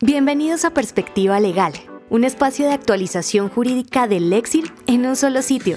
[0.00, 1.72] Bienvenidos a Perspectiva Legal,
[2.08, 5.76] un espacio de actualización jurídica del Lexir en un solo sitio.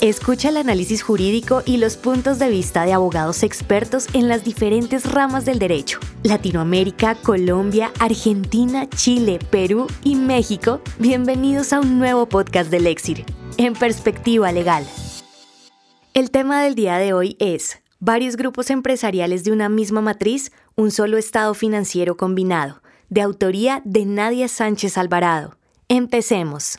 [0.00, 5.08] Escucha el análisis jurídico y los puntos de vista de abogados expertos en las diferentes
[5.08, 6.00] ramas del derecho.
[6.24, 10.80] Latinoamérica, Colombia, Argentina, Chile, Perú y México.
[10.98, 13.24] Bienvenidos a un nuevo podcast del Lexir,
[13.58, 14.84] en Perspectiva Legal.
[16.14, 20.90] El tema del día de hoy es varios grupos empresariales de una misma matriz, un
[20.90, 22.81] solo estado financiero combinado
[23.12, 25.58] de autoría de Nadia Sánchez Alvarado.
[25.86, 26.78] Empecemos.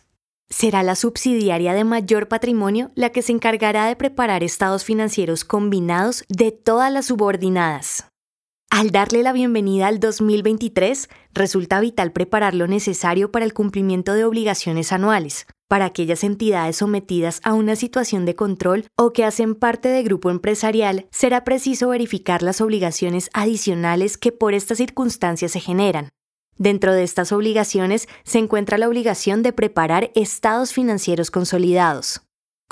[0.50, 6.24] Será la subsidiaria de mayor patrimonio la que se encargará de preparar estados financieros combinados
[6.30, 8.08] de todas las subordinadas.
[8.72, 14.26] Al darle la bienvenida al 2023, resulta vital preparar lo necesario para el cumplimiento de
[14.26, 19.90] obligaciones anuales, para aquellas entidades sometidas a una situación de control o que hacen parte
[19.90, 26.10] de grupo empresarial, será preciso verificar las obligaciones adicionales que por estas circunstancias se generan,
[26.58, 32.22] Dentro de estas obligaciones se encuentra la obligación de preparar estados financieros consolidados.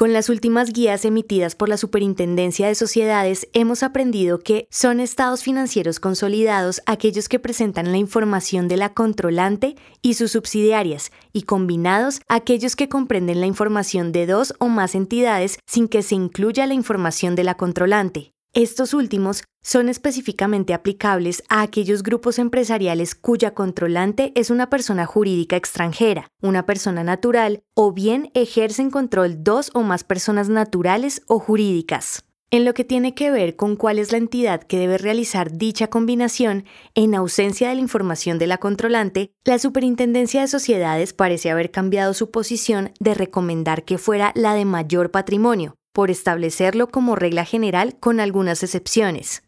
[0.01, 5.43] Con las últimas guías emitidas por la Superintendencia de Sociedades hemos aprendido que son estados
[5.43, 12.21] financieros consolidados aquellos que presentan la información de la controlante y sus subsidiarias y combinados
[12.27, 16.73] aquellos que comprenden la información de dos o más entidades sin que se incluya la
[16.73, 18.31] información de la controlante.
[18.53, 25.55] Estos últimos son específicamente aplicables a aquellos grupos empresariales cuya controlante es una persona jurídica
[25.55, 32.25] extranjera, una persona natural o bien ejercen control dos o más personas naturales o jurídicas.
[32.49, 35.87] En lo que tiene que ver con cuál es la entidad que debe realizar dicha
[35.87, 41.71] combinación, en ausencia de la información de la controlante, la Superintendencia de Sociedades parece haber
[41.71, 47.45] cambiado su posición de recomendar que fuera la de mayor patrimonio, por establecerlo como regla
[47.45, 49.43] general con algunas excepciones.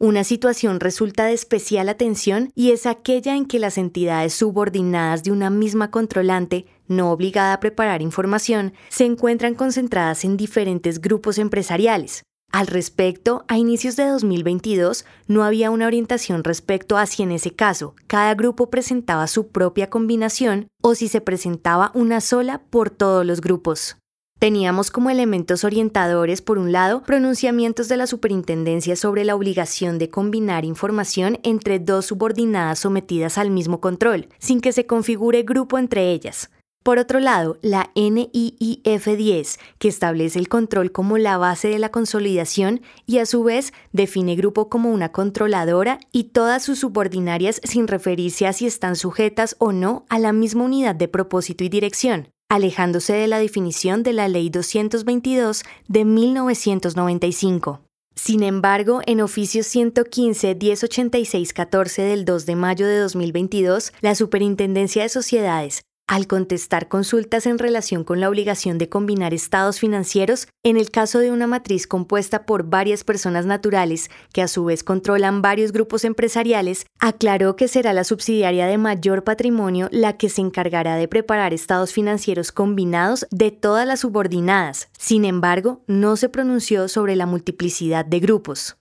[0.00, 5.32] Una situación resulta de especial atención y es aquella en que las entidades subordinadas de
[5.32, 12.22] una misma controlante, no obligada a preparar información, se encuentran concentradas en diferentes grupos empresariales.
[12.52, 17.50] Al respecto, a inicios de 2022 no había una orientación respecto a si en ese
[17.50, 23.26] caso cada grupo presentaba su propia combinación o si se presentaba una sola por todos
[23.26, 23.96] los grupos.
[24.38, 30.10] Teníamos como elementos orientadores, por un lado, pronunciamientos de la superintendencia sobre la obligación de
[30.10, 36.12] combinar información entre dos subordinadas sometidas al mismo control, sin que se configure grupo entre
[36.12, 36.50] ellas.
[36.84, 41.90] Por otro lado, la NIIF 10, que establece el control como la base de la
[41.90, 47.88] consolidación y a su vez define grupo como una controladora y todas sus subordinarias sin
[47.88, 52.28] referirse a si están sujetas o no a la misma unidad de propósito y dirección
[52.48, 57.80] alejándose de la definición de la Ley 222 de 1995.
[58.14, 65.82] Sin embargo, en oficio 115-1086-14 del 2 de mayo de 2022, la Superintendencia de Sociedades
[66.08, 71.18] al contestar consultas en relación con la obligación de combinar estados financieros en el caso
[71.18, 76.04] de una matriz compuesta por varias personas naturales que a su vez controlan varios grupos
[76.04, 81.52] empresariales, aclaró que será la subsidiaria de mayor patrimonio la que se encargará de preparar
[81.52, 84.88] estados financieros combinados de todas las subordinadas.
[84.98, 88.78] Sin embargo, no se pronunció sobre la multiplicidad de grupos.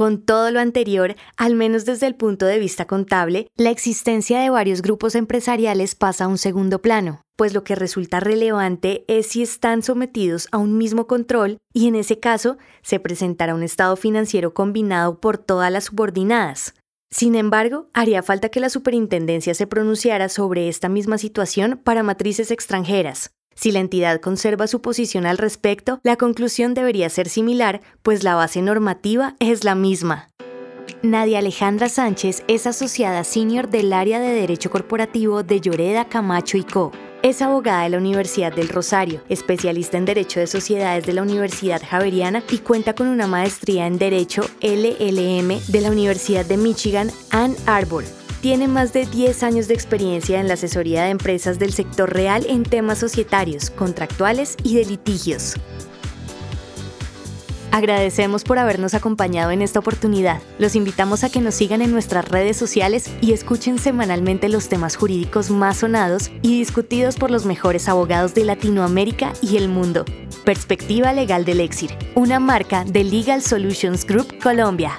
[0.00, 4.48] Con todo lo anterior, al menos desde el punto de vista contable, la existencia de
[4.48, 9.42] varios grupos empresariales pasa a un segundo plano, pues lo que resulta relevante es si
[9.42, 14.54] están sometidos a un mismo control y en ese caso se presentará un estado financiero
[14.54, 16.72] combinado por todas las subordinadas.
[17.10, 22.50] Sin embargo, haría falta que la superintendencia se pronunciara sobre esta misma situación para matrices
[22.50, 28.22] extranjeras, si la entidad conserva su posición al respecto, la conclusión debería ser similar, pues
[28.22, 30.30] la base normativa es la misma.
[31.02, 36.64] Nadia Alejandra Sánchez es asociada senior del área de Derecho Corporativo de Lloreda Camacho y
[36.64, 36.92] Co.
[37.22, 41.82] Es abogada de la Universidad del Rosario, especialista en Derecho de Sociedades de la Universidad
[41.86, 47.56] Javeriana y cuenta con una maestría en Derecho LLM de la Universidad de Michigan Ann
[47.66, 48.04] Arbor
[48.40, 52.46] tiene más de 10 años de experiencia en la asesoría de empresas del sector real
[52.48, 55.54] en temas societarios, contractuales y de litigios.
[57.72, 60.42] Agradecemos por habernos acompañado en esta oportunidad.
[60.58, 64.96] Los invitamos a que nos sigan en nuestras redes sociales y escuchen semanalmente los temas
[64.96, 70.04] jurídicos más sonados y discutidos por los mejores abogados de Latinoamérica y el mundo.
[70.44, 74.98] Perspectiva Legal del Exir, una marca de Legal Solutions Group Colombia.